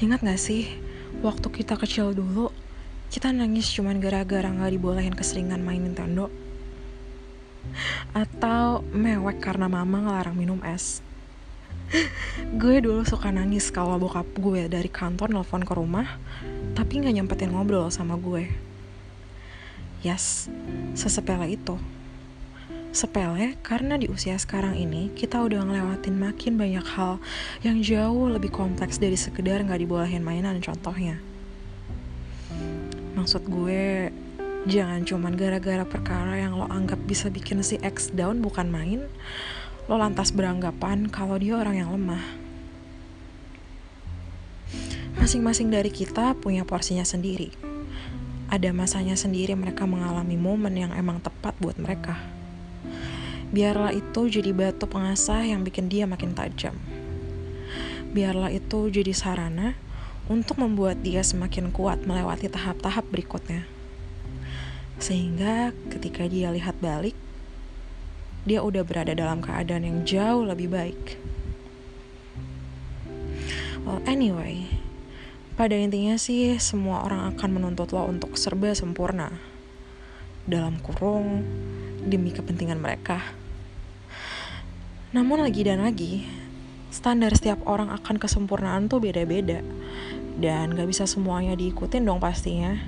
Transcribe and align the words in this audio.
Ingat 0.00 0.24
gak 0.24 0.40
sih, 0.40 0.64
waktu 1.20 1.52
kita 1.52 1.76
kecil 1.76 2.16
dulu, 2.16 2.48
kita 3.12 3.36
nangis 3.36 3.68
cuman 3.68 4.00
gara-gara 4.00 4.48
gak 4.48 4.72
dibolehin 4.72 5.12
keseringan 5.12 5.60
main 5.60 5.76
Nintendo? 5.76 6.32
Atau 8.16 8.80
mewek 8.96 9.44
karena 9.44 9.68
mama 9.68 10.00
ngelarang 10.00 10.32
minum 10.32 10.56
es? 10.64 11.04
gue 12.64 12.80
dulu 12.80 13.04
suka 13.04 13.28
nangis 13.28 13.68
kalau 13.68 14.00
bokap 14.00 14.24
gue 14.40 14.72
dari 14.72 14.88
kantor 14.88 15.36
nelfon 15.36 15.68
ke 15.68 15.72
rumah, 15.76 16.16
tapi 16.72 17.04
gak 17.04 17.20
nyempetin 17.20 17.52
ngobrol 17.52 17.92
sama 17.92 18.16
gue. 18.16 18.48
Yes, 20.00 20.48
sesepele 20.96 21.60
itu. 21.60 21.76
Sepele 22.90 23.54
karena 23.62 23.94
di 23.94 24.10
usia 24.10 24.34
sekarang 24.34 24.74
ini 24.74 25.14
kita 25.14 25.38
udah 25.38 25.62
ngelewatin 25.62 26.18
makin 26.18 26.58
banyak 26.58 26.82
hal 26.82 27.22
yang 27.62 27.78
jauh 27.78 28.26
lebih 28.26 28.50
kompleks 28.50 28.98
dari 28.98 29.14
sekedar 29.14 29.62
nggak 29.62 29.78
dibolehin 29.78 30.26
mainan 30.26 30.58
contohnya. 30.58 31.22
Maksud 33.14 33.46
gue 33.46 34.10
jangan 34.66 35.06
cuman 35.06 35.38
gara-gara 35.38 35.86
perkara 35.86 36.42
yang 36.42 36.58
lo 36.58 36.66
anggap 36.66 36.98
bisa 37.06 37.30
bikin 37.30 37.62
si 37.62 37.78
X 37.78 38.10
down 38.10 38.42
bukan 38.42 38.66
main, 38.66 39.06
lo 39.86 39.94
lantas 39.94 40.34
beranggapan 40.34 41.06
kalau 41.14 41.38
dia 41.38 41.62
orang 41.62 41.78
yang 41.78 41.94
lemah. 41.94 42.26
Masing-masing 45.14 45.70
dari 45.70 45.94
kita 45.94 46.34
punya 46.34 46.66
porsinya 46.66 47.06
sendiri. 47.06 47.54
Ada 48.50 48.74
masanya 48.74 49.14
sendiri 49.14 49.54
mereka 49.54 49.86
mengalami 49.86 50.34
momen 50.34 50.74
yang 50.74 50.90
emang 50.90 51.22
tepat 51.22 51.54
buat 51.62 51.78
mereka 51.78 52.39
Biarlah 53.50 53.90
itu 53.90 54.30
jadi 54.30 54.54
batu 54.54 54.86
pengasah 54.86 55.42
yang 55.42 55.66
bikin 55.66 55.90
dia 55.90 56.06
makin 56.06 56.38
tajam. 56.38 56.78
Biarlah 58.14 58.54
itu 58.54 58.90
jadi 58.90 59.10
sarana 59.10 59.74
untuk 60.30 60.62
membuat 60.62 61.02
dia 61.02 61.26
semakin 61.26 61.74
kuat 61.74 62.06
melewati 62.06 62.46
tahap-tahap 62.46 63.02
berikutnya. 63.10 63.66
Sehingga 65.02 65.74
ketika 65.90 66.30
dia 66.30 66.54
lihat 66.54 66.78
balik, 66.78 67.18
dia 68.46 68.62
udah 68.62 68.86
berada 68.86 69.18
dalam 69.18 69.42
keadaan 69.42 69.82
yang 69.82 69.98
jauh 70.06 70.46
lebih 70.46 70.70
baik. 70.70 71.18
Well, 73.82 73.98
anyway, 74.06 74.70
pada 75.58 75.74
intinya 75.74 76.14
sih 76.14 76.54
semua 76.62 77.02
orang 77.02 77.34
akan 77.34 77.50
menuntut 77.50 77.90
lo 77.90 78.06
untuk 78.06 78.38
serba 78.38 78.70
sempurna. 78.76 79.34
Dalam 80.46 80.78
kurung, 80.78 81.42
demi 82.06 82.30
kepentingan 82.30 82.78
mereka. 82.78 83.39
Namun 85.10 85.42
lagi 85.42 85.66
dan 85.66 85.82
lagi, 85.82 86.22
standar 86.94 87.34
setiap 87.34 87.66
orang 87.66 87.90
akan 87.90 88.14
kesempurnaan 88.14 88.86
tuh 88.86 89.02
beda-beda. 89.02 89.58
Dan 90.38 90.78
gak 90.78 90.86
bisa 90.86 91.02
semuanya 91.10 91.58
diikutin 91.58 92.06
dong 92.06 92.22
pastinya. 92.22 92.78